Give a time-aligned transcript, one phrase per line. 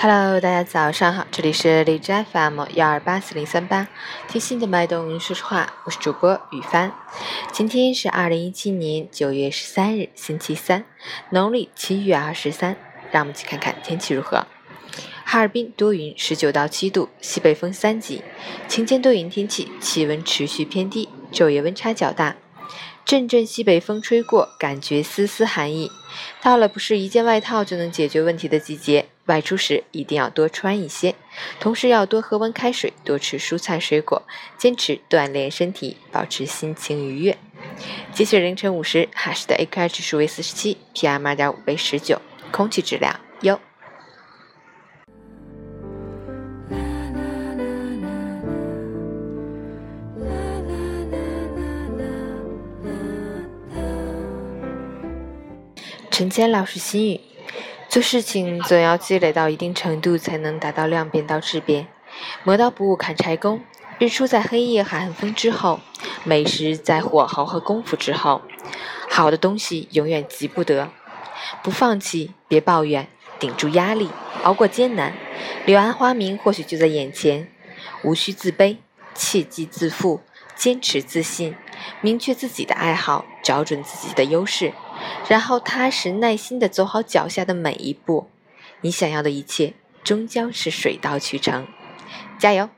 [0.00, 3.88] Hello，大家早上好，这里是荔枝 FM 幺二八四零三八，
[4.28, 6.92] 听心的脉动，说实话，我是主播雨帆。
[7.50, 10.84] 今天是二零一七年九月十三日，星期三，
[11.30, 12.76] 农历七月二十三。
[13.10, 14.46] 让我们去看看天气如何。
[15.24, 18.22] 哈尔滨多云，十九到七度，西北风三级，
[18.68, 22.36] 晴间多云天气，气温持续偏低，昼夜温差较大。
[23.08, 25.90] 阵阵西北风吹过，感觉丝丝寒意。
[26.42, 31.14] 到了不是一件外套就能解决问题的季节，外出时一定要多穿一些，
[31.58, 34.22] 同时要多喝温开水，多吃蔬菜水果，
[34.58, 37.38] 坚持锻炼身体，保持心情愉悦。
[38.12, 42.20] 截止凌晨五时，哈市的 AQI 指数为四十七，PM 二点五为十九，
[42.52, 43.58] 空气质量优。
[56.18, 57.20] 陈谦老师心语：
[57.88, 61.86] 做事情总要积累到一定程度，才能达到量变到质变。
[62.42, 63.62] 磨刀不误砍柴工，
[64.00, 65.78] 日出在黑夜寒风之后，
[66.24, 68.42] 美食在火候和功夫之后。
[69.08, 70.90] 好的东西永远急不得，
[71.62, 73.06] 不放弃，别抱怨，
[73.38, 74.10] 顶住压力，
[74.42, 75.12] 熬过艰难，
[75.66, 77.46] 柳暗花明或许就在眼前。
[78.02, 78.78] 无需自卑，
[79.14, 80.22] 切忌自负，
[80.56, 81.54] 坚持自信，
[82.00, 84.72] 明确自己的爱好，找准自己的优势。
[85.28, 88.28] 然后踏实耐心地走好脚下的每一步，
[88.80, 91.66] 你想要的一切终将是水到渠成。
[92.38, 92.68] 加油！